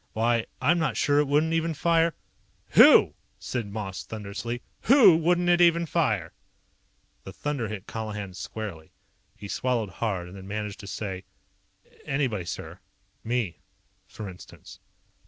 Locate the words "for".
14.07-14.27